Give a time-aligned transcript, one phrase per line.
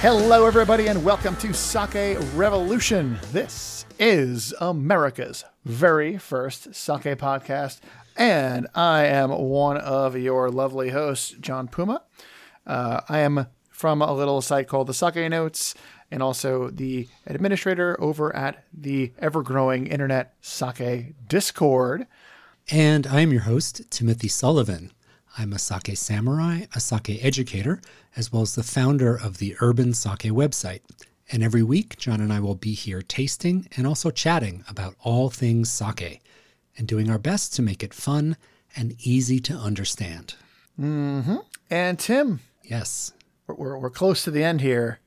[0.00, 3.18] Hello, everybody, and welcome to Sake Revolution.
[3.32, 7.80] This is America's very first sake podcast,
[8.16, 12.02] and I am one of your lovely hosts, John Puma.
[12.66, 15.74] Uh, I am from a little site called the Sake Notes,
[16.10, 22.06] and also the administrator over at the ever growing internet Sake Discord.
[22.70, 24.92] And I am your host, Timothy Sullivan.
[25.38, 27.80] I'm a sake samurai, a sake educator,
[28.16, 30.80] as well as the founder of the Urban Sake website.
[31.32, 35.30] And every week, John and I will be here tasting and also chatting about all
[35.30, 36.20] things sake
[36.76, 38.36] and doing our best to make it fun
[38.76, 40.34] and easy to understand.
[40.80, 41.36] Mm-hmm.
[41.70, 43.12] And Tim, Yes.
[43.46, 44.98] we're, we're, we're close to the end here.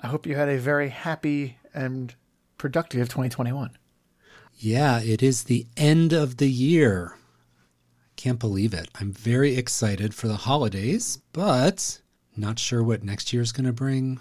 [0.00, 2.14] I hope you had a very happy and
[2.58, 3.76] productive 2021.
[4.56, 7.16] Yeah, it is the end of the year.
[8.22, 8.88] Can't believe it.
[9.00, 12.00] I'm very excited for the holidays, but
[12.36, 14.20] not sure what next year's going to bring.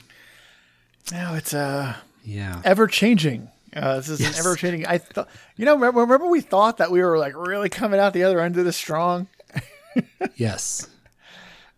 [1.12, 1.94] Now it's uh,
[2.26, 2.64] Yeah.
[2.66, 3.50] ever changing.
[3.76, 4.34] Uh, this is Yes.
[4.34, 4.88] an ever changing.
[4.88, 8.14] I thought, you know, remember, remember we thought that we were like really coming out
[8.14, 9.28] the other end of this strong,
[10.36, 10.88] Yes.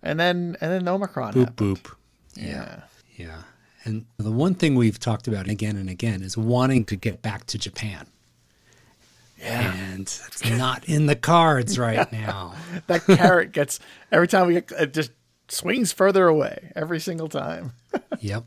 [0.01, 1.33] and then and then Omicron.
[1.33, 1.83] Boop happened.
[1.83, 1.93] boop.
[2.35, 2.83] Yeah.
[3.17, 3.41] Yeah.
[3.83, 7.45] And the one thing we've talked about again and again is wanting to get back
[7.47, 8.07] to Japan.
[9.43, 9.73] Yeah.
[9.73, 12.55] And it's not in the cards right now.
[12.87, 13.79] That carrot gets
[14.11, 15.11] every time we get it just
[15.49, 17.73] swings further away every single time.
[18.21, 18.45] Yep.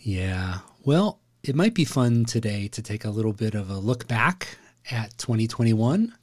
[0.00, 0.58] Yeah.
[0.84, 4.58] Well, it might be fun today to take a little bit of a look back
[4.90, 6.14] at 2021,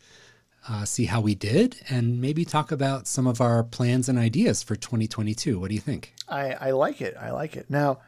[0.68, 4.62] uh, see how we did, and maybe talk about some of our plans and ideas
[4.64, 5.60] for 2022.
[5.60, 6.14] What do you think?
[6.28, 7.16] I, I like it.
[7.20, 7.70] I like it.
[7.70, 8.00] Now,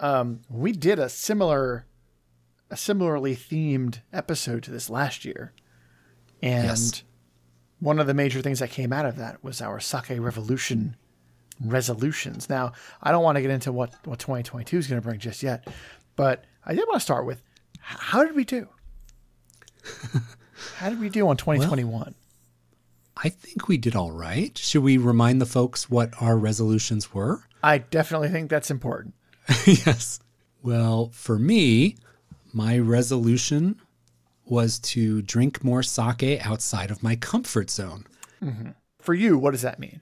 [0.00, 1.86] um, we did a similar,
[2.74, 5.52] a similarly themed episode to this last year,
[6.42, 7.04] and Yes.
[7.78, 10.96] one of the major things that came out of that was our sake revolution
[11.60, 12.50] resolutions.
[12.50, 15.40] Now, I don't want to get into what what 2022 is going to bring just
[15.40, 15.68] yet,
[16.16, 17.42] but I did want to start with
[17.78, 18.66] how did we do?
[20.78, 22.16] how did we do on 2021?
[23.16, 24.58] I think we did all right.
[24.58, 27.44] Should we remind the folks what our resolutions were?
[27.62, 29.14] I definitely think that's important.
[29.64, 30.18] yes.
[30.60, 31.96] Well, for me,
[32.54, 33.80] my resolution
[34.46, 38.06] was to drink more sake outside of my comfort zone.
[38.42, 38.70] Mm-hmm.
[39.00, 40.00] For you, what does that mean?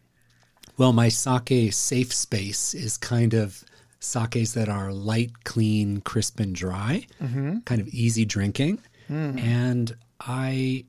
[0.76, 3.64] Well, my sake safe space is kind of
[4.00, 7.58] sakes that are light, clean, crisp, and dry, mm-hmm.
[7.60, 8.80] kind of easy drinking.
[9.08, 9.40] Mm.
[9.40, 10.84] And I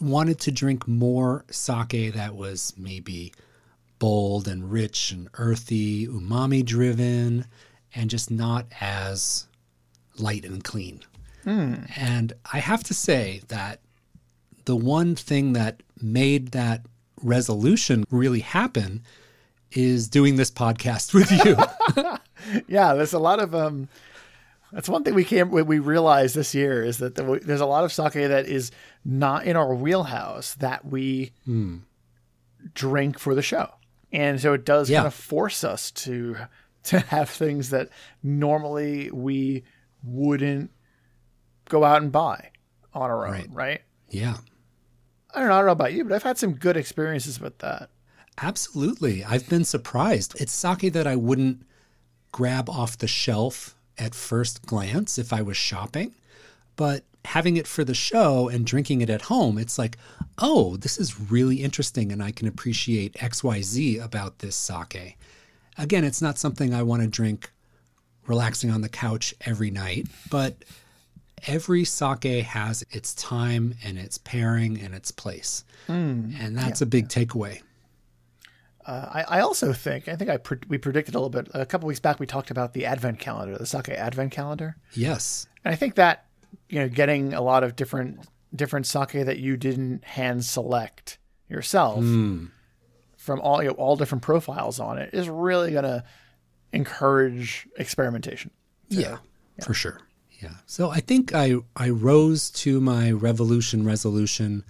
[0.00, 3.32] wanted to drink more sake that was maybe
[3.98, 7.44] bold and rich and earthy, umami driven,
[7.94, 9.47] and just not as
[10.20, 11.00] light and clean.
[11.46, 13.80] And I have to say that
[14.66, 16.84] the one thing that made that
[17.22, 19.02] resolution really happen
[19.72, 21.56] is doing this podcast with you.
[22.68, 23.88] Yeah, there's a lot of um.
[24.72, 27.92] That's one thing we came we realized this year is that there's a lot of
[27.92, 28.70] sake that is
[29.04, 31.32] not in our wheelhouse that we
[32.74, 33.70] drink for the show,
[34.12, 34.98] and so it does Yeah.
[34.98, 36.36] kind of force us to
[36.84, 37.88] to have things that
[38.22, 39.64] normally we
[40.02, 40.70] wouldn't
[41.68, 42.50] go out and buy
[42.94, 43.48] on our own, Right.
[43.52, 43.82] right?
[44.10, 44.36] yeah,
[45.34, 47.58] I don't know, I don't know about you, but I've had some good experiences with
[47.58, 47.90] that.
[48.40, 49.24] absolutely.
[49.24, 50.34] I've been surprised.
[50.40, 51.62] It's sake that I wouldn't
[52.32, 56.14] grab off the shelf at first glance if I was shopping,
[56.76, 59.98] but having it for the show and drinking it at home, it's like,
[60.38, 65.18] oh, this is really interesting and I can appreciate XYZ about this sake.
[65.76, 67.50] Again, it's not something I want to drink
[68.28, 70.64] relaxing on the couch every night, but
[71.46, 75.64] every sake has its time and its pairing and its place.
[75.88, 77.62] and that's a big takeaway.
[78.86, 81.66] Uh, I, I also think I think I pre- we predicted a little bit a
[81.66, 82.18] couple weeks back.
[82.18, 84.76] We talked about the advent calendar, the sake advent calendar.
[84.94, 85.46] Yes.
[85.64, 86.24] And I think that
[86.70, 91.18] you know, getting a lot of different different sake that you didn't hand select
[91.50, 92.02] yourself
[93.16, 96.02] from all you know, all different profiles on it is really going to
[96.72, 98.50] encourage experimentation.
[98.88, 99.18] Yeah,
[99.64, 100.00] for sure.
[100.40, 100.54] Yeah.
[100.66, 104.64] So I think I I rose to my revolution resolution.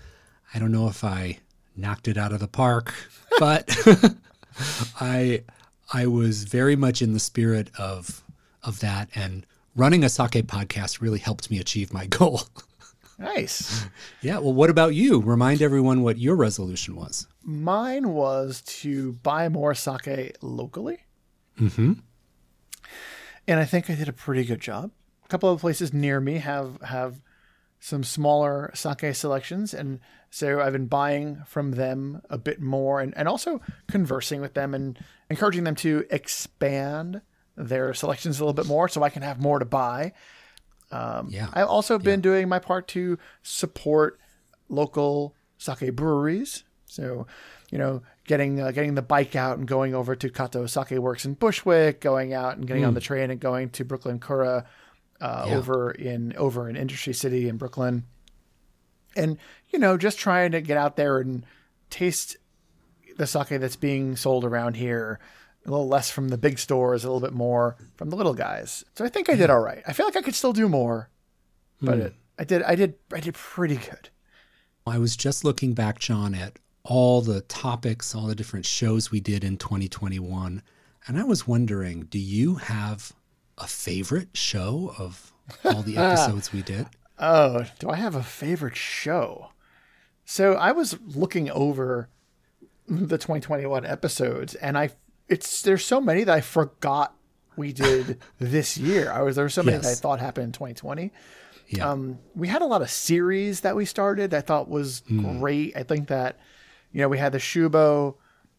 [0.54, 1.38] I don't know if I
[1.76, 2.94] knocked it out of the park,
[3.38, 3.76] but
[5.00, 5.42] I
[5.92, 8.22] I was very much in the spirit of
[8.62, 9.46] of that and
[9.76, 12.42] running a sake podcast really helped me achieve my goal.
[13.18, 13.84] Nice.
[14.22, 15.20] yeah, well what about you?
[15.20, 17.26] Remind everyone what your resolution was.
[17.42, 20.98] Mine was to buy more sake locally.
[21.58, 22.00] Mhm.
[23.46, 24.90] And I think I did a pretty good job.
[25.24, 27.22] A couple of places near me have have
[27.80, 30.00] some smaller sake selections, and
[30.30, 34.74] so I've been buying from them a bit more, and, and also conversing with them
[34.74, 34.98] and
[35.30, 37.20] encouraging them to expand
[37.56, 40.12] their selections a little bit more, so I can have more to buy.
[40.90, 41.48] Um, Yeah.
[41.52, 44.18] I've also been doing my part to support
[44.68, 46.64] local sake breweries.
[46.86, 47.26] So,
[47.70, 51.24] you know, getting uh, getting the bike out and going over to Kato Sake Works
[51.24, 54.64] in Bushwick, going out and getting on the train and going to Brooklyn Kura
[55.20, 55.56] uh, Yeah.
[55.56, 58.04] over in over in Industry City in Brooklyn,
[59.16, 59.36] and
[59.70, 61.44] you know, just trying to get out there and
[61.90, 62.36] taste
[63.16, 65.18] the sake that's being sold around here.
[65.66, 68.84] A little less from the big stores, a little bit more from the little guys.
[68.94, 69.82] So I think I did all right.
[69.86, 71.10] I feel like I could still do more,
[71.82, 72.62] but it, I did.
[72.62, 72.94] I did.
[73.12, 74.08] I did pretty good.
[74.86, 79.20] I was just looking back, John, at all the topics, all the different shows we
[79.20, 80.62] did in 2021.
[81.06, 83.12] And I was wondering, do you have
[83.56, 85.32] a favorite show of
[85.64, 86.86] all the episodes we did?
[87.18, 89.48] Oh, do I have a favorite show?
[90.24, 92.08] So I was looking over
[92.86, 94.90] the 2021 episodes, and I
[95.28, 97.14] it's there's so many that I forgot
[97.56, 99.10] we did this year.
[99.10, 101.12] I was there were so many that I thought happened in 2020.
[101.68, 101.90] Yeah.
[101.90, 104.32] Um, we had a lot of series that we started.
[104.32, 105.76] I thought was great.
[105.76, 106.38] I think that
[106.92, 108.16] you know we had the Shubo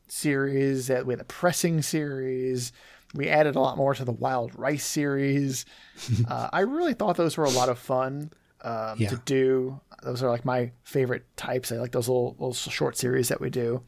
[0.07, 2.71] series, that we had the pressing series.
[3.15, 5.65] We added a lot more to the Wild Rice series.
[6.27, 8.31] uh, I really thought those were a lot of fun
[8.61, 9.09] um, Yeah.
[9.09, 9.79] to do.
[10.03, 11.71] Those are like my favorite types.
[11.71, 13.81] I like those little little short series that we do.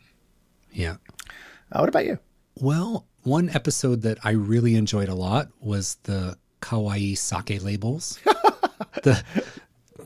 [0.71, 0.95] yeah.
[1.71, 2.19] Uh, what about you?
[2.59, 8.19] Well, one episode that I really enjoyed a lot was the kawaii sake labels.
[9.03, 9.23] the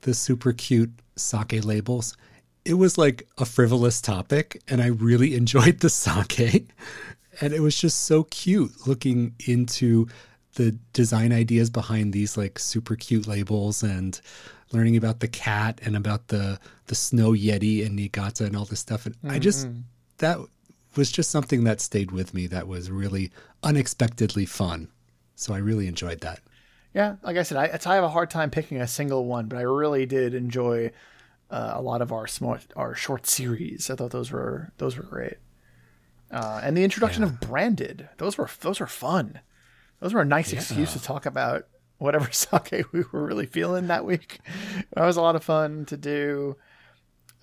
[0.02, 2.16] the super cute sake labels.
[2.66, 6.68] It was like a frivolous topic and I really enjoyed the sake.
[7.42, 10.08] And it was just so cute looking into
[10.56, 14.20] the design ideas behind these like super cute labels and
[14.72, 18.80] learning about the cat and about the the snow yeti and Niigata and all this
[18.80, 19.06] stuff.
[19.06, 19.82] And I just mm-hmm.
[20.20, 20.40] that
[20.96, 23.32] was just something that stayed with me that was really
[23.64, 24.88] unexpectedly fun.
[25.36, 26.40] So I really enjoyed that.
[26.94, 29.58] Yeah, like I said, I, I have a hard time picking a single one, but
[29.58, 30.92] I really did enjoy
[31.50, 33.90] uh, a lot of our small, our short series.
[33.90, 35.38] I thought those were those were great,
[36.32, 38.10] uh, and the introduction of branded.
[38.18, 39.40] Those were those were fun.
[40.00, 44.06] Those were a nice excuse to talk about whatever sake we were really feeling that
[44.06, 44.40] week.
[44.94, 46.58] That was a lot of fun to do.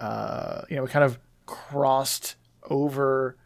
[0.00, 2.36] Uh, you know, we kind of crossed
[2.68, 3.36] over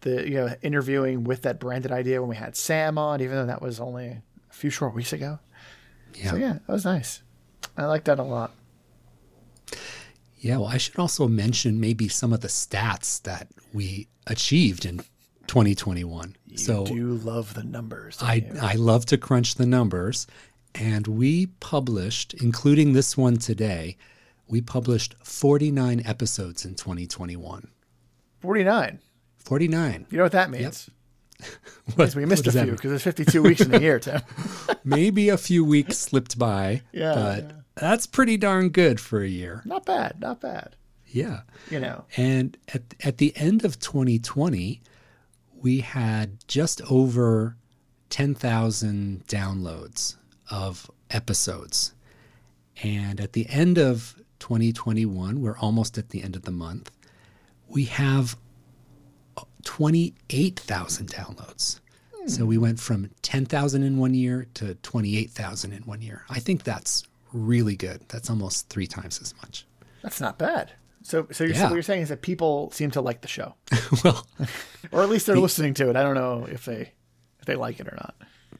[0.00, 3.46] the you know interviewing with that branded idea when we had Sam on, even though
[3.46, 4.22] that was only a
[4.52, 5.38] few short weeks ago.
[6.14, 6.30] Yeah.
[6.30, 7.22] So yeah, that was nice.
[7.76, 8.52] I like that a lot.
[10.42, 14.98] Yeah, well, I should also mention maybe some of the stats that we achieved in
[15.46, 16.34] 2021.
[16.46, 18.18] You so do love the numbers.
[18.20, 18.58] I you?
[18.60, 20.26] I love to crunch the numbers
[20.74, 23.96] and we published including this one today,
[24.48, 27.68] we published 49 episodes in 2021.
[28.40, 28.98] 49.
[29.38, 30.06] 49.
[30.10, 30.90] You know what that means?
[31.96, 34.20] What, Means we missed a few because there's 52 weeks in a year, Tim.
[34.84, 37.52] Maybe a few weeks slipped by, Yeah, but yeah.
[37.74, 39.62] That's pretty darn good for a year.
[39.64, 40.76] Not bad, not bad.
[41.06, 41.40] Yeah.
[41.70, 44.80] You know, And at, at the end of 2020,
[45.54, 47.56] we had just over
[48.10, 50.16] 10,000 downloads
[50.50, 51.94] of episodes.
[52.82, 56.90] And at the end of 2021, we're almost at the end of the month,
[57.68, 58.36] we have
[59.64, 61.80] 28,000 downloads.
[62.26, 62.48] So hmm.
[62.48, 66.24] we went from 10,000 in one year to 28,000 in one year.
[66.28, 68.02] I think that's really good.
[68.08, 69.66] That's almost three times as much.
[70.02, 70.72] that's not bad.
[71.04, 71.66] So, so, you're, so Yeah.
[71.68, 73.54] what you're saying is that people seem to like the show,
[74.04, 74.26] well,
[74.92, 75.96] or at least they're listening to it.
[75.96, 76.92] I don't know if they
[77.40, 78.14] if they like it or not.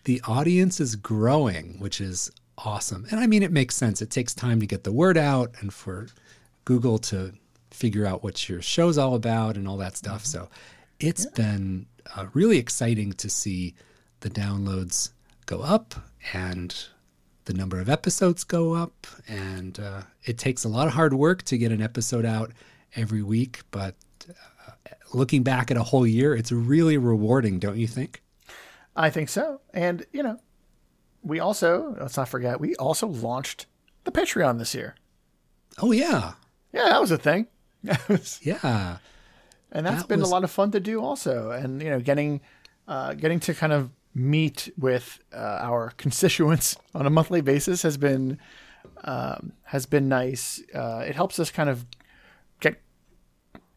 [0.05, 3.07] the audience is growing, which is awesome.
[3.13, 4.03] And I mean, it makes sense.
[4.03, 6.09] It takes time to get the word out and for
[6.65, 7.33] Google to
[7.71, 10.25] figure out what your show's all about and all that stuff.
[10.27, 10.49] So
[10.99, 11.87] it's been
[12.17, 13.75] uh, really exciting to see
[14.21, 15.11] the downloads
[15.47, 15.95] go up
[16.33, 16.75] and
[17.45, 19.07] the number of episodes go up.
[19.29, 22.53] And uh, it takes a lot of hard work to get an episode out
[22.97, 23.61] every week.
[23.71, 23.95] But
[24.29, 24.73] uh,
[25.13, 28.23] looking back at a whole year, it's really rewarding, don't you think?
[28.95, 29.61] I think so.
[29.73, 30.39] And you know,
[31.23, 33.67] we also let's not forget we also launched
[34.05, 34.95] the Patreon this year.
[35.79, 36.33] Oh, yeah.
[36.73, 37.47] Yeah, that was a thing.
[38.43, 38.99] Yeah.
[39.73, 41.99] and that's That been was- a lot of fun to do also and you know
[42.01, 42.41] getting
[42.87, 47.97] uh, getting to kind of meet with uh, our constituents on a monthly basis has
[47.97, 48.39] been
[49.05, 51.87] um, has been nice uh, it helps us kind of
[52.61, 52.81] get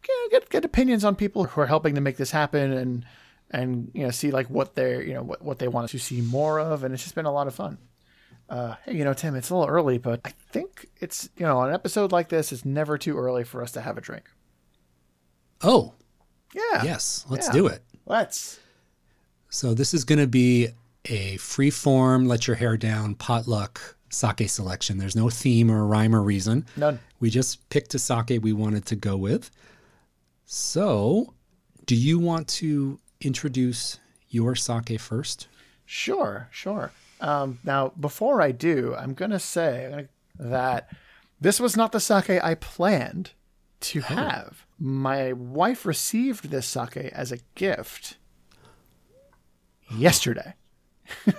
[0.02, 3.06] get- get get opinions on people who are helping to make this happen and
[3.52, 6.00] and you know see like what they're you know what, what they want us to
[6.00, 7.78] see more of and it's just been a lot of fun
[8.48, 11.58] uh, hey, you know, Tim, it's a little early, but I think it's, you know,
[11.58, 14.26] on an episode like this, it's never too early for us to have a drink.
[15.64, 15.96] Oh,
[16.54, 16.84] Yeah.
[16.84, 17.54] yes, let's Yeah.
[17.54, 17.82] do it.
[18.06, 18.60] Let's.
[19.50, 20.70] So this is going to be
[21.06, 24.98] a free form, let your hair down potluck sake selection.
[24.98, 26.66] There's no theme or rhyme or reason.
[26.76, 27.00] None.
[27.20, 29.52] We just picked a sake we wanted to go with.
[30.46, 31.34] So,
[31.86, 34.00] do you want to introduce
[34.30, 35.48] your sake first?
[35.86, 36.92] Sure, sure.
[37.22, 40.08] Um, now, before I do, I'm going to say
[40.40, 40.90] that
[41.40, 43.32] this was not the sake I planned
[43.82, 44.66] to have.
[44.80, 48.18] My wife received this sake as a gift
[49.92, 50.54] yesterday.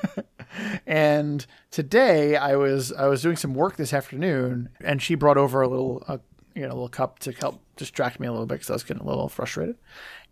[0.87, 5.61] and today I was I was doing some work this afternoon and she brought over
[5.61, 6.19] a little uh,
[6.55, 8.85] you know a little cup to help distract me a little bit because I was
[8.85, 9.77] getting a little frustrated.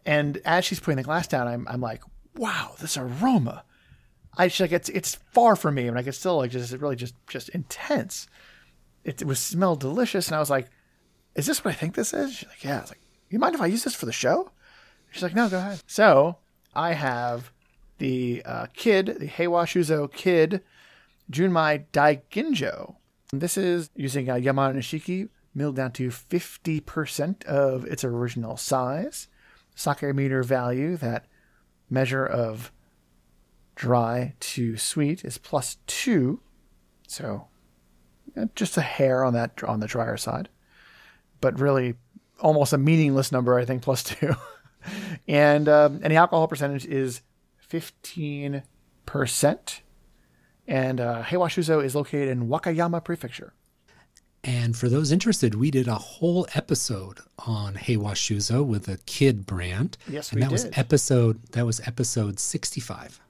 [0.07, 2.03] And as she's putting the glass down, I'm I'm like,
[2.37, 3.65] wow, this aroma.
[4.37, 6.97] I just like it's it's far from me, and I could still like just really
[6.97, 8.27] just just intense.
[9.05, 10.69] It, it was smelled delicious, and I was like,
[11.37, 13.55] "Is this what I think this is?" She's like, "Yeah." I was like, "You mind
[13.55, 14.51] if I use this for the show?"
[15.13, 16.39] She's like, "No, go ahead." So
[16.75, 17.53] I have
[17.99, 20.63] the uh, Kid, the Heiwa Shuzo Kid
[21.31, 22.97] Junmai Daiginjo.
[23.33, 29.29] This is using uh, Yamada Nishiki milled down to 50% of its original size.
[29.75, 31.27] Sake meter value, that
[31.91, 32.73] measure of
[33.75, 36.41] dry to sweet, is plus two.
[37.09, 37.49] So
[38.55, 40.49] just a hair on that on the drier side,
[41.41, 41.95] but really
[42.41, 44.35] almost a meaningless number, I think, plus two.
[45.29, 47.23] and um, alcohol percentage is
[47.75, 48.63] 15%.
[50.67, 53.53] And uh, Heiwa Shuzo is located in Wakayama Prefecture.
[54.43, 59.47] And for those interested, we did a whole episode on Heiwa Shuzo with the Kid
[59.47, 59.97] brand.
[60.07, 63.21] Yes, and we that was episode that was episode 65.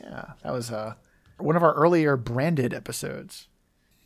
[0.00, 0.94] Yeah, that was uh,
[1.36, 3.48] one of our earlier branded episodes.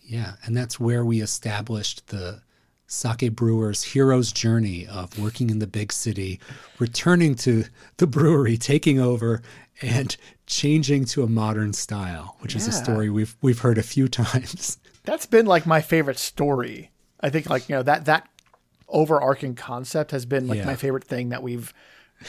[0.02, 2.42] Yeah, and that's where we established the
[2.92, 6.40] sake brewer's hero's journey of working in the big city,
[6.80, 7.64] returning to
[7.98, 9.40] the brewery, taking over,
[9.80, 10.16] and
[10.46, 14.78] changing to a modern style, which is a story we've we've heard a few times.
[15.04, 16.90] That's been like my favorite story.
[17.20, 18.28] I think like you know that that
[18.88, 20.66] overarching concept has been like Yeah.
[20.66, 21.72] my favorite thing that we've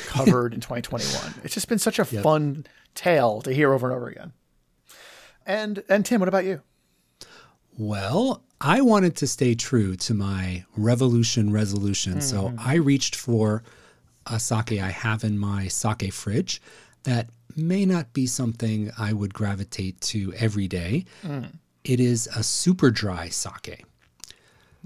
[0.06, 1.42] covered in 2021.
[1.44, 4.32] It's just been such a fun tale to hear over and over again.
[5.46, 6.62] And and Tim, what about you?
[7.78, 12.60] Well, I wanted to stay true to my revolution resolution, so mm-hmm.
[12.60, 13.64] I reached for
[14.28, 16.62] a sake I have in my sake fridge
[17.04, 21.06] that may not be something I would gravitate to every day.
[21.24, 21.54] Mm.
[21.84, 23.84] It is a super dry sake.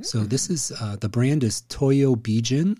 [0.01, 0.51] So this mm.
[0.51, 2.77] is uh, the brand is Toyo Bijin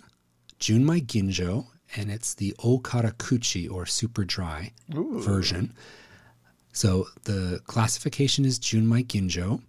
[0.60, 5.74] Junmai Ginjo, and it's the Okarakuchi or super dry version.
[6.72, 9.62] So the classification is Junmai Ginjo.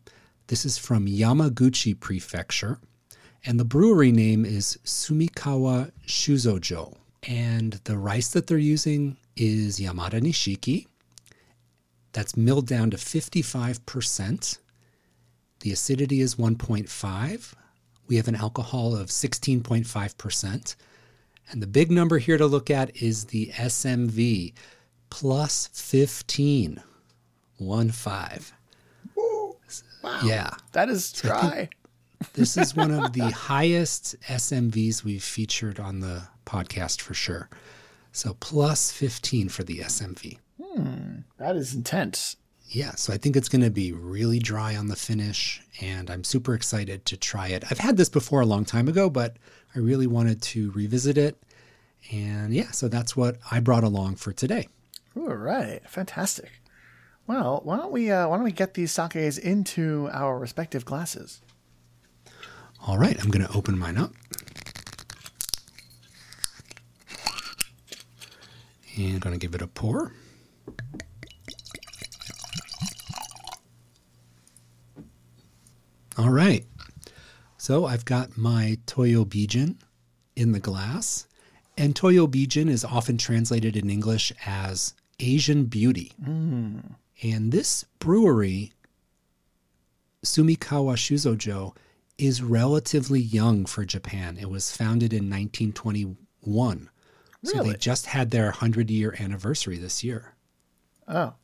[0.49, 2.79] This is from Yamaguchi Prefecture,
[3.45, 6.97] and the brewery name is Sumikawa Shuzojo.
[7.25, 10.87] And the rice that they're using is Yamada Nishiki.
[12.13, 14.59] That's milled down to 55%.
[15.61, 17.55] The acidity is 1.5.
[18.07, 20.77] We have an alcohol of 16.5%.
[21.51, 24.55] And the big number here to look at is the SMV
[25.11, 26.83] plus 15.
[27.59, 28.53] One five.
[30.03, 30.51] Wow, Yeah.
[30.73, 31.69] that is dry.
[32.33, 37.51] This is one of the highest SMVs we've featured on the podcast for sure.
[38.11, 40.39] So plus 15 for the SMV.
[40.63, 41.19] Hmm.
[41.37, 42.37] That is intense.
[42.69, 46.25] Yeah, so I think it's going to be really dry on the finish, and I'm
[46.25, 47.65] super excited to try it.
[47.71, 49.37] I've had this before a long time ago, but
[49.75, 51.37] I really wanted to revisit it.
[52.11, 54.69] And yeah, so that's what I brought along for today.
[55.15, 56.51] All right, fantastic.
[57.27, 61.41] Well, why don't we uh, why don't we get these sakes into our respective glasses?
[62.87, 64.13] All right, I'm going to open mine up.
[68.97, 70.13] And going to give it a pour.
[76.17, 76.65] All right.
[77.59, 79.77] So I've got my Toyo Bijin
[80.35, 81.27] in the glass.
[81.77, 86.13] And Toyo Bijin is often translated in English as Asian beauty.
[87.23, 88.73] And this brewery,
[90.25, 91.75] Sumikawa Shuzojo,
[92.19, 94.37] is relatively young for Japan.
[94.41, 96.91] It was founded in 1921.
[97.45, 100.35] So they just had their 100 year anniversary this year.
[101.07, 101.35] Oh,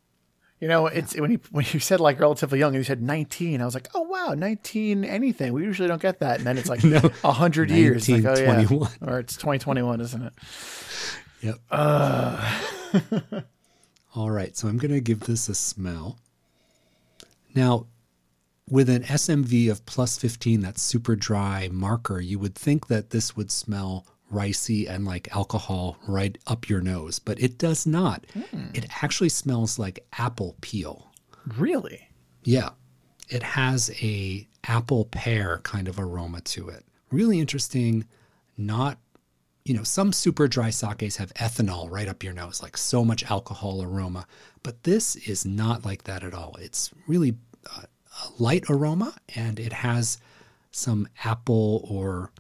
[0.59, 3.61] you know, it's when you when you said like relatively young, you said nineteen.
[3.61, 5.52] I was like, oh wow, nineteen anything.
[5.52, 7.09] We usually don't get that, and then it's like a No.
[7.31, 8.09] hundred years.
[8.09, 8.67] Like, oh yeah,
[9.00, 10.33] or it's twenty twenty one, isn't it?
[11.43, 11.59] Yep.
[14.14, 16.19] All right, so I'm going to give this a smell.
[17.54, 17.87] Now,
[18.69, 23.37] with an SMV of plus 15, that super dry marker, you would think that this
[23.37, 28.25] would smell ricey and like alcohol right up your nose, but it does not.
[28.33, 28.66] Hmm.
[28.75, 31.12] It actually smells like apple peel.
[31.57, 32.09] Really?
[32.45, 32.71] Yeah.
[33.28, 36.85] It has a apple pear kind of aroma to it.
[37.11, 38.07] Really interesting,
[38.57, 38.99] not
[39.64, 43.25] you know, some super dry sakes have ethanol right up your nose, like so much
[43.31, 44.26] alcohol aroma,
[44.62, 46.57] but this is not like that at all.
[46.61, 47.37] It's really
[47.71, 50.19] uh, a light aroma and it has
[50.73, 52.31] some apple or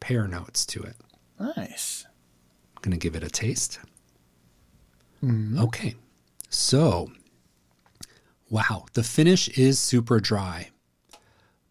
[0.00, 0.96] pear notes to it.
[1.40, 2.06] Nice.
[2.76, 3.80] I'm going to give it a taste.
[5.58, 5.96] Okay.
[6.48, 7.10] So,
[8.50, 10.70] wow, the finish is super dry,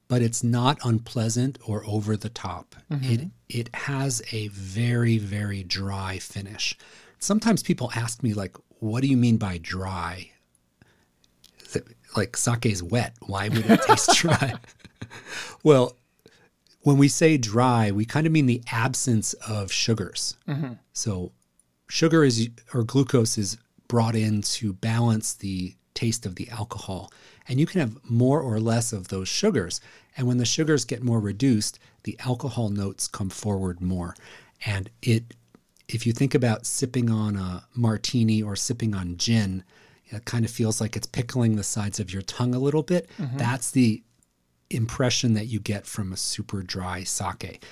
[0.07, 2.75] but it's not unpleasant or over the top.
[2.91, 3.11] Mm-hmm.
[3.11, 6.77] It it has a very very dry finish.
[7.19, 10.31] Sometimes people ask me like, "What do you mean by dry?"
[11.73, 13.15] It, like sake is wet.
[13.25, 14.55] Why would it taste dry?
[15.63, 15.95] well,
[16.81, 20.37] when we say dry, we kind of mean the absence of sugars.
[20.47, 20.73] Mm-hmm.
[20.93, 21.33] So,
[21.89, 27.11] sugar is or glucose is brought in to balance the taste of the alcohol,
[27.47, 29.81] and you can have more or less of those sugars.
[30.15, 34.15] And when the sugars get more reduced, the alcohol notes come forward more.
[34.63, 35.23] And it,
[35.87, 39.63] if you think about sipping on a martini or sipping on gin,
[40.09, 43.09] it kind of feels like it's pickling the sides of your tongue a little bit.
[43.17, 43.37] Mm-hmm.
[43.37, 44.03] That's the
[44.69, 47.63] impression that you get from a super dry sake.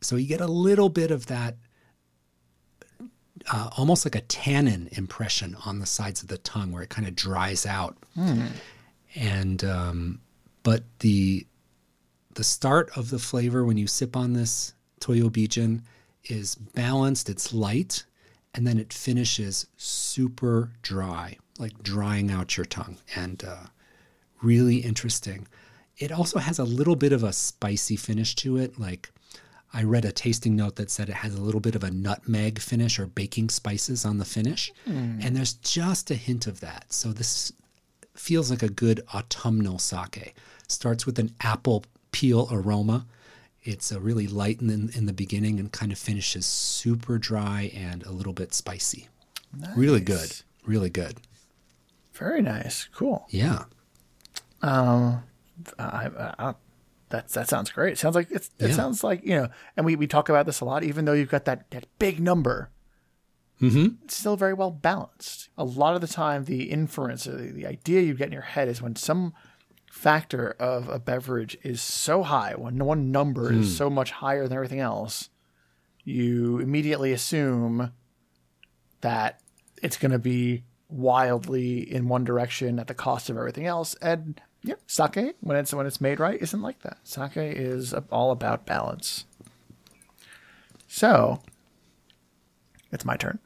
[0.00, 1.56] So you get a little bit of that,
[3.52, 7.06] uh, almost like a tannin impression on the sides of the tongue where it kind
[7.06, 7.96] of dries out.
[9.14, 10.20] And um,
[10.62, 11.46] but the
[12.34, 15.82] the start of the flavor when you sip on this Toyo Bijin
[16.24, 17.28] is balanced.
[17.28, 18.04] It's light,
[18.54, 23.66] and then it finishes super dry, like drying out your tongue, and uh,
[24.42, 25.48] really interesting.
[25.96, 28.78] It also has a little bit of a spicy finish to it.
[28.78, 29.12] Like
[29.72, 32.58] I read a tasting note that said it has a little bit of a nutmeg
[32.58, 34.72] finish or baking spices on the finish.
[35.22, 36.92] And there's just a hint of that.
[36.92, 37.52] So this
[38.14, 40.34] feels like a good autumnal sake.
[40.66, 43.06] Starts with an apple peel aroma.
[43.62, 48.02] It's a really light in, in the beginning and kind of finishes super dry and
[48.04, 49.08] a little bit spicy.
[49.76, 50.32] Really good.
[50.64, 51.18] Really good.
[52.14, 52.88] Very nice.
[52.94, 53.26] Cool.
[53.30, 53.64] Yeah.
[54.62, 55.22] Um,
[55.78, 56.54] I, I, I,
[57.10, 57.92] that's that sounds great.
[57.92, 58.74] It Sounds like it's, it Yeah.
[58.76, 60.82] sounds like you know, and we, we talk about this a lot.
[60.84, 62.70] Even though you've got that that big number,
[63.60, 64.02] Mm-hmm.
[64.04, 65.50] it's still very well balanced.
[65.58, 68.68] A lot of the time, the inference, the, the idea you get in your head
[68.68, 69.34] is when some
[69.90, 74.54] factor of a beverage is so high, when one number is so much higher than
[74.56, 75.28] everything else,
[76.04, 77.92] you immediately assume
[79.02, 79.40] that
[79.82, 83.94] it's going to be wildly in one direction at the cost of everything else.
[84.00, 86.98] And yeah, sake when it's when it's made right isn't like that.
[87.04, 89.24] Sake is all about balance.
[90.86, 91.40] So
[92.92, 93.38] it's my turn.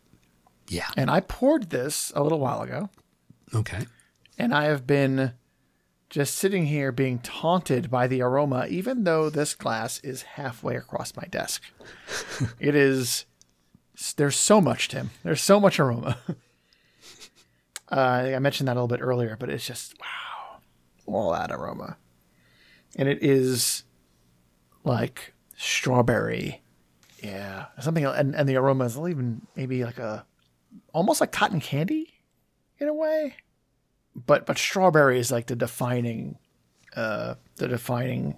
[0.68, 0.88] Yeah.
[0.96, 2.88] And I poured this a little while ago,
[3.55, 3.87] Okay.
[4.38, 5.33] and I have been
[6.09, 11.14] just sitting here being taunted by the aroma, even though this glass is halfway across
[11.16, 11.62] my desk.
[12.61, 13.27] it is,
[14.16, 15.11] there's so much, Tim.
[15.22, 16.16] There's so much aroma.
[17.92, 17.94] uh,
[18.35, 20.07] I mentioned that a little bit earlier, but it's just, wow,
[21.07, 21.97] all that aroma.
[22.97, 23.85] And it is
[24.85, 26.62] like strawberry.
[27.23, 27.67] Yeah.
[27.81, 30.27] Something, and, and the aroma is even maybe like a,
[30.93, 32.14] almost like cotton candy
[32.79, 33.35] in a way
[34.14, 36.38] but but strawberry is like the defining
[36.97, 38.37] uh the defining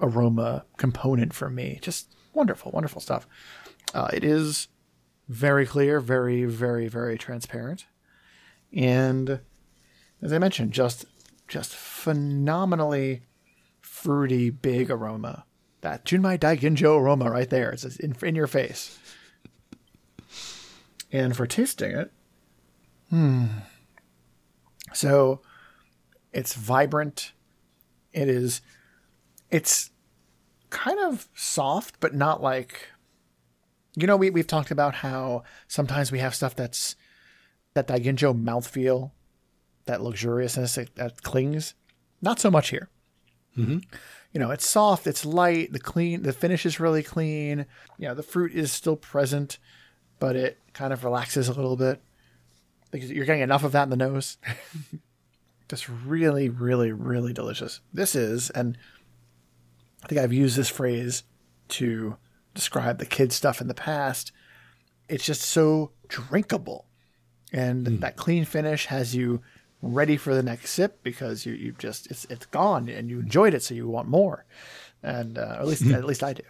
[0.00, 3.26] aroma component for me just wonderful wonderful stuff
[3.92, 4.68] uh, it is
[5.28, 7.86] very clear very very very transparent
[8.72, 9.40] and
[10.22, 11.04] as i mentioned just
[11.50, 13.22] just phenomenally
[13.80, 15.44] fruity big aroma
[15.82, 18.98] that junmai daiginjo aroma right there it's in, in your face
[21.12, 22.12] and for tasting it
[23.10, 23.46] hmm.
[24.94, 25.40] so
[26.32, 27.32] it's vibrant.
[28.12, 28.60] It is
[29.50, 29.90] it's
[30.70, 32.88] kind of soft, but not like
[33.96, 36.96] you know, we we've talked about how sometimes we have stuff that's
[37.74, 39.10] that Daiginjo mouthfeel,
[39.90, 41.74] that luxuriousness that, that clings.
[42.22, 42.88] Not so much here.
[43.58, 43.78] Mm-hmm.
[44.32, 47.66] You know, it's soft, it's light, the clean the finish is really clean.
[47.98, 49.58] You know, the fruit is still present,
[50.20, 52.00] but it kind of relaxes a little bit.
[52.92, 54.38] Because you're getting enough of that in the nose.
[55.68, 57.80] Just really, really, really delicious.
[57.92, 58.76] This is, and
[60.04, 61.22] I think I've used this phrase
[61.68, 62.16] to
[62.54, 64.32] describe the kid stuff in the past.
[65.08, 66.86] It's just so drinkable.
[67.52, 69.42] And that clean finish has you
[69.82, 73.54] ready for the next sip because you you just it's it's gone and you enjoyed
[73.54, 74.44] it, so you want more,
[75.02, 76.42] and uh, at least at least I do.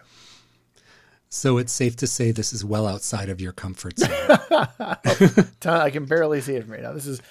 [1.29, 4.09] So it's safe to say this is well outside of your comfort zone.
[5.65, 6.91] I can barely see it from right now.
[6.91, 7.21] This is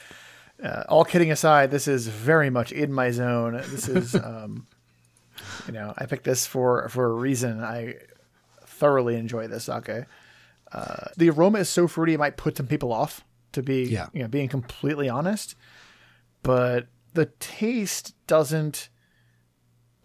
[0.62, 1.70] uh, all kidding aside.
[1.70, 3.52] This is very much in my zone.
[3.68, 4.66] This is, um,
[5.66, 7.62] you know, I picked this for for a reason.
[7.62, 7.96] I
[8.64, 10.06] thoroughly enjoy this sake.
[10.72, 13.24] Uh, the aroma is so fruity, it might put some people off.
[13.52, 14.06] To be, Yeah.
[14.12, 15.56] you know, being completely honest,
[16.42, 18.88] but the taste doesn't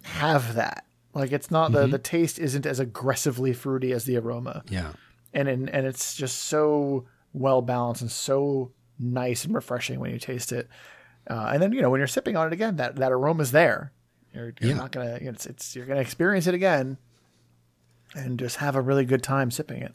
[0.02, 0.84] have that.
[1.14, 4.92] Like it's not the the taste isn't as aggressively fruity as the aroma yeah.
[5.32, 10.18] and and, and it's just so well balanced and so nice and refreshing when you
[10.18, 10.68] taste it.
[11.28, 13.92] Uh, and then you know when you're sipping on it again, that that aroma's there.
[14.34, 14.76] You're, you're Yeah.
[14.76, 16.98] not gonna you know, it's, it's you're gonna experience it again,
[18.14, 19.94] and just have a really good time sipping it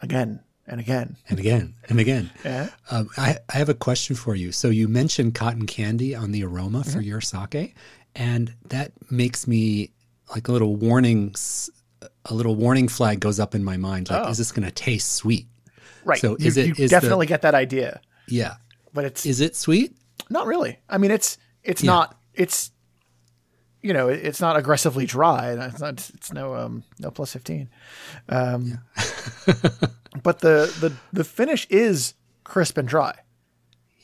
[0.00, 1.16] again and again.
[1.28, 2.30] And again and again.
[2.44, 2.70] Yeah.
[2.90, 4.52] Um, I, I have a question for you.
[4.52, 7.74] So you mentioned cotton candy on the aroma for your sake,
[8.14, 9.90] and that makes me
[10.34, 11.34] like a little warning.
[12.26, 14.10] A little warning flag goes up in my mind.
[14.10, 14.30] Like, Oh.
[14.30, 15.46] is this going to taste sweet?
[16.04, 16.18] Right.
[16.20, 18.54] So you, is it- you is the- definitely get that idea, Yeah.
[18.94, 19.96] but it's Is it sweet?
[20.30, 20.78] not really.
[20.88, 21.90] I mean, it's it's Yeah.
[21.92, 22.70] not it's
[23.84, 25.52] you know it's not aggressively dry.
[25.52, 26.10] It's not.
[26.14, 27.68] It's no um no plus fifteen.
[28.28, 28.80] Um,
[30.22, 33.14] but the the the finish is crisp and dry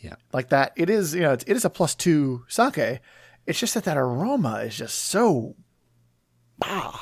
[0.01, 0.17] Yeah.
[0.33, 0.73] like that.
[0.77, 3.01] It is you know it's, it is a plus two sake.
[3.47, 5.57] It's just that that aroma is just so.
[6.59, 6.99] Bah.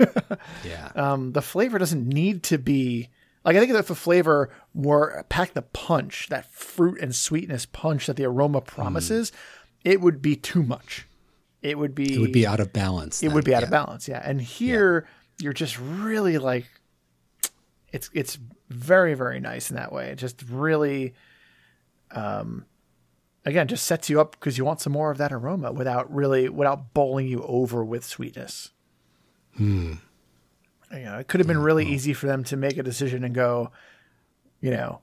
[0.64, 0.90] Yeah.
[0.96, 3.10] Um, the flavor doesn't need to be
[3.44, 8.06] like I think if the flavor were packed the punch, that fruit and sweetness punch
[8.06, 9.32] that the aroma promises,
[9.84, 11.06] it would be too much.
[11.62, 13.22] It would be it would be out of balance.
[13.22, 13.34] it then.
[13.34, 13.66] would be out yeah.
[13.66, 14.20] of balance, yeah.
[14.24, 15.06] And here
[15.38, 16.66] you're just really like
[17.92, 20.10] it's it's very very nice in that way.
[20.10, 21.14] It just really
[22.10, 22.66] um
[23.44, 26.48] again just sets you up because you want some more of that aroma without really
[26.48, 28.70] without bowling you over with sweetness.
[29.56, 29.94] Hmm.
[30.90, 33.34] You know, it could have been really easy for them to make a decision and
[33.34, 33.70] go,
[34.60, 35.00] you know,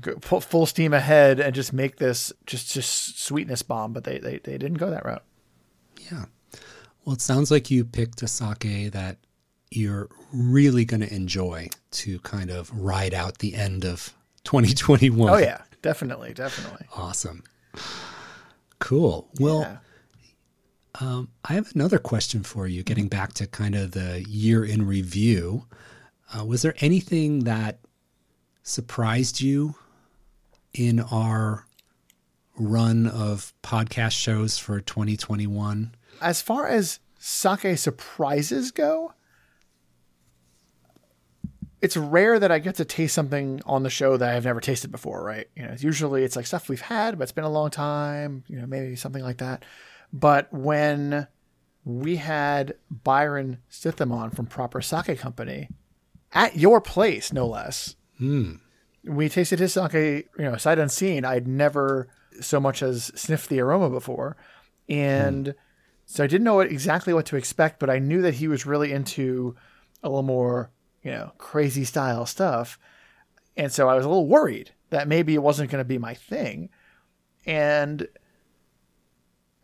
[0.00, 4.18] go full, full steam ahead and just make this just just sweetness bomb, but they
[4.18, 5.24] they, they didn't go that route.
[6.10, 6.24] Yeah.
[7.04, 9.18] Well, it sounds like you picked a sake that
[9.70, 14.12] you're really going to enjoy to kind of ride out the end of
[14.44, 15.28] 2021.
[15.28, 16.86] Oh yeah, definitely, definitely.
[16.96, 17.42] Awesome.
[18.78, 19.28] Cool.
[19.40, 19.78] Well, Yeah.
[21.00, 24.86] um, I have another question for you, getting back to kind of the year in
[24.86, 25.66] review.
[26.36, 27.78] Uh, was there anything that
[28.62, 29.74] surprised you
[30.74, 31.65] in our
[32.56, 35.94] run of podcast shows for 2021?
[36.20, 39.12] as far as sake surprises go,
[41.82, 44.90] it's rare that I get to taste something on the show that I've never tasted
[44.90, 45.48] before, right?
[45.54, 48.58] You know, usually it's like stuff we've had, but it's been a long time, you
[48.58, 49.64] know, maybe something like that.
[50.12, 51.26] But when
[51.84, 55.68] we had Byron Stithem on from Proper Sake Company
[56.32, 58.54] at your place, no less, hmm.
[59.04, 59.92] we tasted his sake,
[60.38, 61.24] you know, sight unseen.
[61.24, 62.08] I'd never
[62.40, 64.36] so much as sniffed the aroma before.
[64.88, 65.54] And
[66.04, 68.66] so I didn't know what, exactly what to expect, but I knew that he was
[68.66, 69.56] really into
[70.02, 70.70] a little more,
[71.02, 72.78] you know, crazy style stuff.
[73.56, 76.14] And so I was a little worried that maybe it wasn't going to be my
[76.14, 76.68] thing.
[77.44, 78.06] And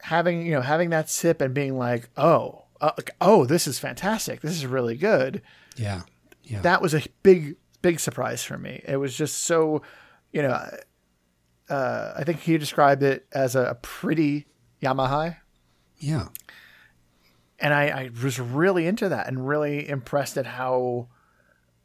[0.00, 4.40] having, you know, having that sip and being like, oh, uh, oh, this is fantastic.
[4.40, 5.42] This is really good
[5.76, 6.02] Yeah.
[6.44, 6.60] Yeah.
[6.62, 9.80] that was a big big surprise for me it was just so
[10.32, 10.58] you know
[11.72, 14.46] uh, i think he described it as a, pretty
[14.82, 15.36] yamahai
[15.98, 16.28] yeah.
[17.60, 21.08] and I, I was really into that and really impressed at how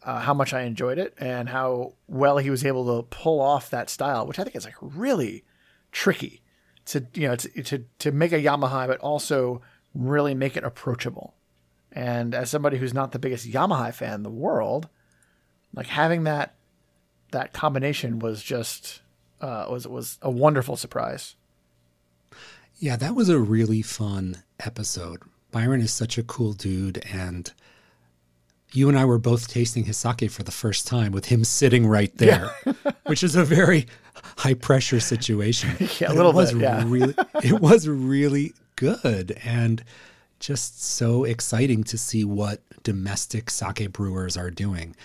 [0.04, 3.70] uh, how much i enjoyed it and how well he was able to pull off
[3.70, 5.44] that style which i think is like really
[5.92, 6.42] tricky
[6.86, 9.62] to you know to to, to make a yamahai but also
[9.94, 11.38] really make it approachable
[11.98, 14.88] and as somebody who's not the biggest Yamahai fan in the world,
[15.74, 16.54] like having that
[17.32, 19.02] that combination was just
[19.42, 21.36] uh, was was a wonderful surprise.
[22.80, 25.22] Yeah, that was a really fun episode.
[25.52, 27.52] Byron is such a cool dude, and
[28.74, 31.88] you and I were both tasting his sake for the first time with him sitting
[31.88, 32.52] right there,
[33.06, 33.88] which is a very
[34.38, 35.72] high pressure situation.
[36.00, 36.84] Yeah, a little it was bit, yeah.
[36.86, 39.84] really, it was really good and
[40.40, 44.96] just so exciting to see what domestic sake brewers are doing.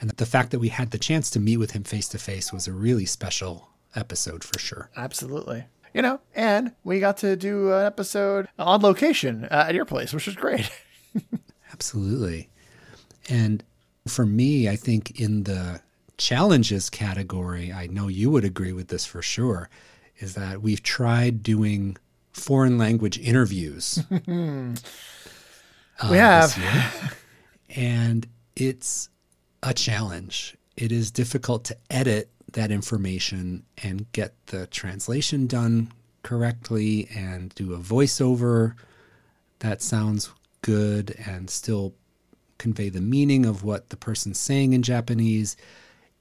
[0.00, 2.52] And the fact that we had the chance to meet with him face to face
[2.52, 4.90] was a really special episode for sure.
[4.96, 5.64] Absolutely.
[5.94, 10.12] You know, and we got to do an episode on location uh, at your place,
[10.12, 10.70] which was great.
[11.72, 12.48] Absolutely.
[13.28, 13.62] And
[14.06, 15.80] for me, I think in the
[16.16, 19.68] challenges category, I know you would agree with this for sure.
[20.18, 21.96] is that we've tried doing
[22.32, 24.02] foreign language interviews.
[24.26, 27.16] we have.
[27.74, 28.26] and
[28.56, 29.08] it's
[29.62, 30.56] a challenge.
[30.76, 37.74] It is difficult to edit that information and get the translation done correctly and do
[37.74, 38.74] a voiceover
[39.60, 40.30] that sounds
[40.62, 41.94] good and still
[42.58, 45.56] convey the meaning of what the person's saying in Japanese.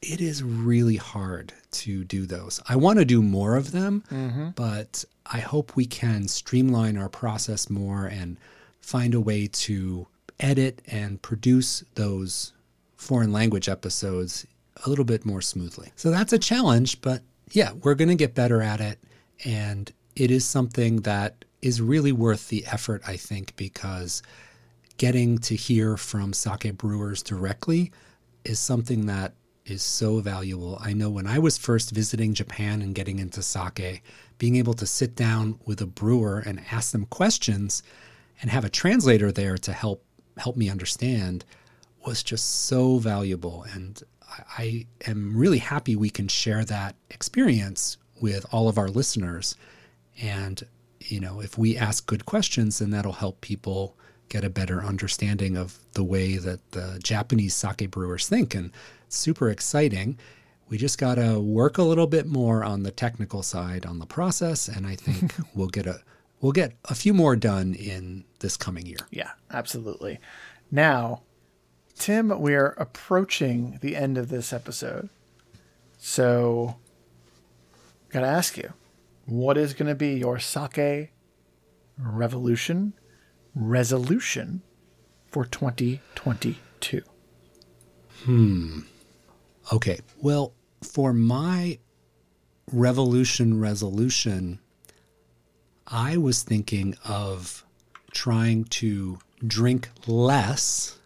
[0.02, 2.60] It is really hard to do those.
[2.68, 4.50] I want to do more of them, Mm-hmm.
[4.56, 8.38] but I hope we can streamline our process more and
[8.80, 10.08] find a way to
[10.40, 12.54] edit and produce those
[12.96, 14.48] foreign language episodes
[14.86, 15.92] a little bit more smoothly.
[15.96, 19.00] So that's a challenge, but yeah, we're going to get better at it.
[19.46, 24.22] And it is something that is really worth the effort, I think, because
[24.98, 27.92] getting to hear from sake brewers directly
[28.44, 29.34] is something that
[29.66, 30.78] is so valuable.
[30.82, 34.04] I know when I was first visiting Japan and getting into sake,
[34.38, 37.84] being able to sit down with a brewer and ask them questions
[38.42, 40.04] and have a translator there to help
[40.38, 41.46] help me understand
[42.06, 44.02] was just so valuable and
[44.58, 49.56] I, am really happy we can share that experience with all of our listeners
[50.22, 50.64] and
[51.00, 53.96] you know if we ask good questions then that'll help people
[54.30, 58.72] get a better understanding of the way that the Japanese sake brewers think and
[59.10, 60.18] super exciting
[60.70, 64.06] we just got to work a little bit more on the technical side on the
[64.06, 66.02] process and I think we'll get a
[66.42, 68.98] we'll get a few more done in this coming year.
[69.12, 70.20] Yeah, absolutely.
[70.72, 71.22] Now,
[72.02, 75.10] Tim, we're approaching the end of this episode.
[76.00, 76.78] So,
[78.10, 78.74] got to ask you,
[79.28, 81.12] what is going to be your sake
[82.00, 82.94] revolution
[83.54, 84.64] resolution
[85.28, 87.04] for 2022?
[88.24, 88.80] Hmm.
[89.72, 90.00] Okay.
[90.20, 91.78] Well, for my
[92.72, 94.60] revolution resolution,
[95.86, 97.64] I was thinking of
[98.12, 100.98] trying to drink less,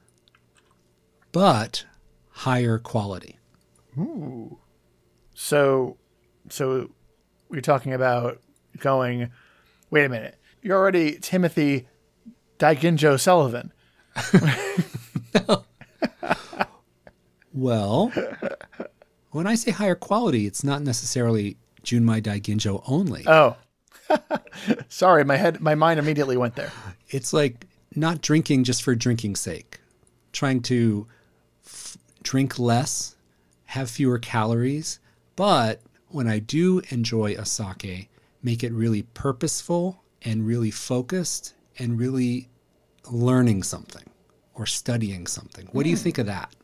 [1.35, 1.83] but
[2.29, 3.37] higher quality.
[3.97, 4.57] Ooh.
[5.33, 5.97] So,
[6.49, 6.89] so
[7.49, 8.39] we're talking about
[8.79, 9.31] going.
[9.89, 10.39] Wait a minute.
[10.61, 11.87] You're already Timothy
[12.57, 13.73] Daiginjo Sullivan.
[17.57, 18.11] Well,
[19.31, 23.23] when I say higher quality, it's not necessarily Junmai Daiginjo only.
[23.25, 23.55] Oh,
[24.89, 25.23] sorry.
[25.23, 26.73] My head, my mind immediately went there.
[27.07, 29.79] it's like not drinking just for drinking's sake,
[30.33, 31.07] trying to
[31.75, 33.15] f- drink less,
[33.65, 34.99] have fewer calories,
[35.35, 38.09] but when I do enjoy a sake,
[38.41, 42.49] make it really purposeful and really focused and really
[43.11, 44.03] learning something
[44.53, 45.67] or studying something.
[45.71, 46.03] What do you hmm.
[46.03, 46.55] think of that?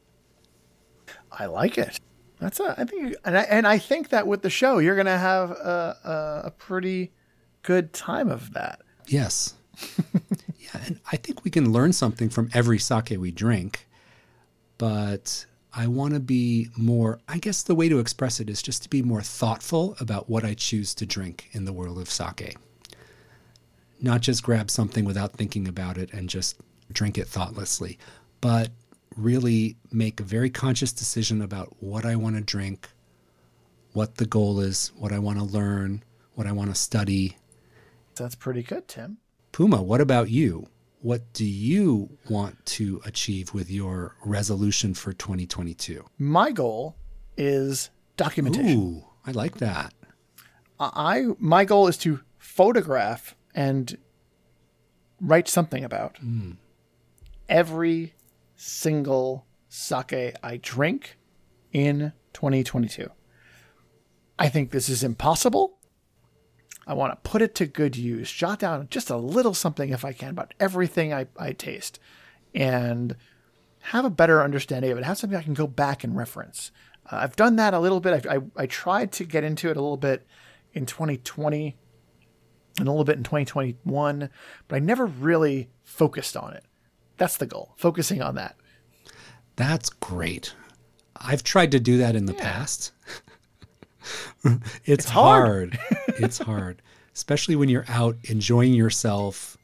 [1.32, 2.00] I like it.
[2.40, 2.76] That's a.
[2.78, 6.42] I think, and I, and I think that with the show, you're gonna have a,
[6.44, 7.12] a, a pretty
[7.62, 8.82] good time of that.
[9.08, 9.54] Yes.
[10.60, 13.88] yeah, and I think we can learn something from every sake we drink,
[14.82, 18.82] but I want to be more, I guess the way to express it is just
[18.82, 22.58] to be more thoughtful about what I choose to drink in the world of sake.
[24.02, 26.60] Not just grab something without thinking about it and just
[26.92, 28.00] drink it thoughtlessly,
[28.42, 28.70] but
[29.16, 32.90] really make a very conscious decision about what I want to drink,
[33.94, 36.02] what the goal is, what I want to learn,
[36.34, 37.38] what I want to study,
[38.16, 39.18] That's pretty good, Tim.
[39.52, 40.70] Puma, what about you?
[41.02, 46.06] What do you want to achieve with your resolution for 2022?
[46.20, 46.96] My goal
[47.36, 48.80] is documentation.
[48.80, 49.96] Ooh, I like that.
[50.80, 53.98] I my goal is to photograph and
[55.20, 56.52] write something about hmm.
[57.50, 58.14] every
[58.56, 61.18] single sake I drink
[61.74, 63.10] in 2022.
[64.38, 65.80] I think this is impossible.
[66.92, 68.30] I want to put it to good use.
[68.30, 72.02] Jot down just a little something if I can about everything I, I taste
[72.54, 73.16] and
[73.80, 75.06] have a better understanding of it.
[75.06, 76.74] Have something I can go back and reference.
[77.10, 78.28] Uh, I've done that a little bit.
[78.28, 80.28] I, I, I tried to get into it a little bit
[80.74, 81.78] in 2020
[82.78, 84.30] and a little bit in 2021,
[84.68, 86.66] but I never really focused on it.
[87.16, 88.58] That's the goal, focusing on that.
[89.56, 90.56] That's great.
[91.16, 92.92] I've tried to do that in the past.
[94.84, 95.76] it's, hard.
[95.76, 95.80] hard.
[96.24, 96.82] it's hard,
[97.16, 99.58] especially when you're out enjoying yourself.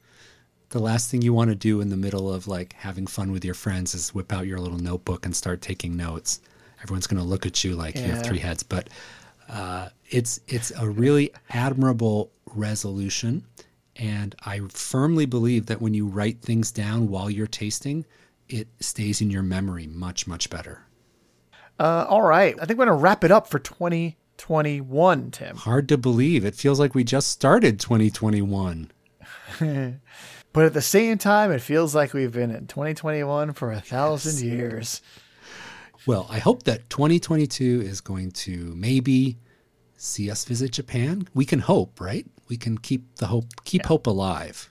[0.70, 3.44] The last thing you want to do in the middle of like having fun with
[3.44, 6.40] your friends is whip out your little notebook and start taking notes.
[6.82, 8.88] Everyone's going to look at you like you have three heads, but
[9.48, 13.44] uh, it's it's a really admirable resolution,
[13.96, 18.04] and I firmly believe that when you write things down while you're tasting,
[18.48, 20.82] it stays in your memory much much better.
[21.78, 22.56] Uh, all right.
[22.60, 24.16] I think we're going to wrap it up for 2022.
[24.38, 25.56] 2021, Tim.
[25.56, 26.44] Hard to believe.
[26.44, 28.90] It feels like we just started 2021.
[30.52, 34.44] But at the same time, it feels like we've been in 2021 for a thousand
[34.44, 35.02] years.
[36.06, 39.36] Well, I hope that 2022 is going to maybe
[39.96, 41.28] see us visit Japan.
[41.34, 42.26] We can hope, right?
[42.48, 44.70] We can keep the hope, keep hope alive.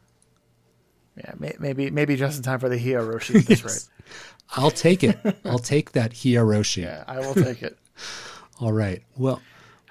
[1.16, 4.14] Yeah, may, maybe maybe just in time for the Hiroshi That's this rate.
[4.56, 5.18] I'll take it.
[5.46, 6.84] I'll take that Hiroshi.
[6.84, 7.78] Yeah, I will take it.
[8.60, 9.04] All right.
[9.16, 9.42] Well,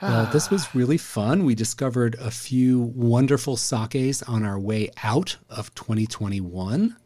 [0.02, 1.44] well, this was really fun.
[1.44, 6.96] We discovered a few wonderful sakes on our way out of 2021.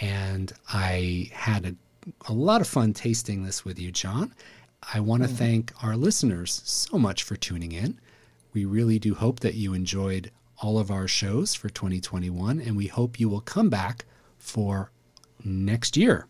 [0.00, 1.74] And I had a,
[2.28, 4.34] a lot of fun tasting this with you, John.
[4.94, 5.34] I want to mm.
[5.34, 7.98] thank our listeners so much for tuning in.
[8.52, 12.86] We really do hope that you enjoyed all of our shows for 2021, and we
[12.86, 14.04] hope you will come back
[14.38, 14.90] for
[15.42, 16.26] next year.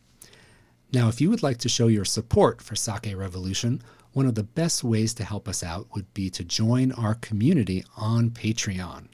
[0.92, 4.42] Now, if you would like to show your support for Sake Revolution, one of the
[4.42, 9.06] best ways to help us out would be to join our community on Patreon.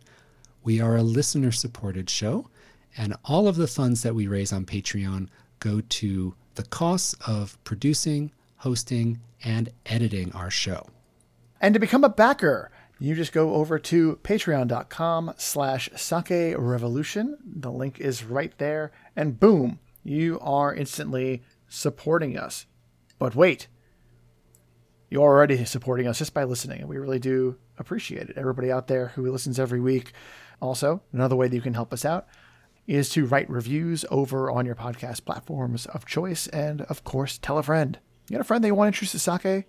[0.63, 2.49] We are a listener supported show,
[2.97, 5.29] and all of the funds that we raise on Patreon
[5.61, 10.89] go to the costs of producing, hosting, and editing our show.
[11.61, 17.37] And to become a backer, you just go over to patreon.com slash sake revolution.
[17.45, 18.93] The link is right there.
[19.15, 22.67] And boom, you are instantly supporting us.
[23.19, 23.69] But wait,
[25.09, 28.37] you're already supporting us just by listening, and we really do appreciate it.
[28.37, 30.13] Everybody out there who listens every week.
[30.61, 32.27] Also, another way that you can help us out
[32.87, 37.59] is to write reviews over on your podcast platforms of choice, and of course, tell
[37.59, 37.99] a friend.
[38.29, 39.67] You got a friend that you want to introduce to sake?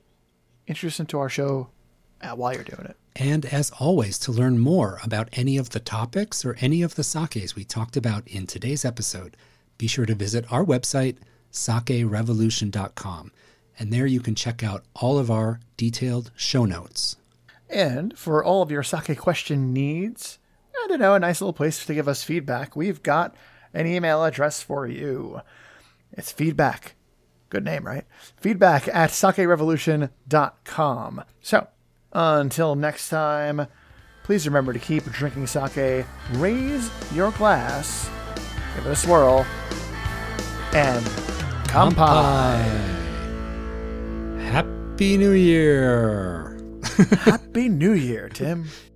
[0.68, 1.70] Introduce them to our show
[2.22, 2.98] uh, while you're doing it.
[3.16, 7.04] And as always, to learn more about any of the topics or any of the
[7.04, 9.36] sakes we talked about in today's episode,
[9.78, 11.18] be sure to visit our website,
[11.52, 13.32] sakerevolution.com.
[13.80, 17.18] And there you can check out all of our detailed show notes.
[17.70, 20.40] And for all of your sake question needs,
[20.76, 23.36] I don't know, a nice little place to give us feedback, we've got
[23.74, 25.42] an email address for you.
[26.14, 26.96] It's feedback.
[27.50, 28.04] Good name, right?
[28.38, 31.24] Feedback at sakerevolution.com.
[31.42, 31.68] So,
[32.12, 33.68] until next time,
[34.24, 38.10] please remember to keep drinking sake, raise your glass,
[38.76, 39.46] give it a swirl,
[40.74, 41.06] and
[41.68, 42.97] kampai.
[44.52, 46.58] Happy New Year!
[47.20, 48.66] Happy New Year, Tim.